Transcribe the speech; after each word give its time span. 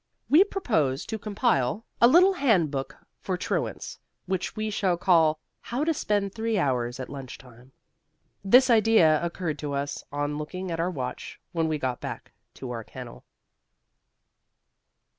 We 0.31 0.43
propose 0.43 1.05
to 1.05 1.19
compile 1.19 1.85
a 2.01 2.07
little 2.07 2.33
handbook 2.33 2.97
for 3.19 3.37
truants, 3.37 3.99
which 4.25 4.55
we 4.55 4.71
shall 4.71 4.97
call 4.97 5.39
"How 5.59 5.83
to 5.83 5.93
Spend 5.93 6.33
Three 6.33 6.57
Hours 6.57 6.99
at 6.99 7.07
Lunch 7.07 7.37
Time." 7.37 7.71
This 8.43 8.71
idea 8.71 9.23
occurred 9.23 9.59
to 9.59 9.73
us 9.73 10.03
on 10.11 10.39
looking 10.39 10.71
at 10.71 10.79
our 10.79 10.89
watch 10.89 11.39
when 11.51 11.67
we 11.67 11.77
got 11.77 12.01
back 12.01 12.31
to 12.55 12.71
our 12.71 12.83
kennel. 12.83 13.25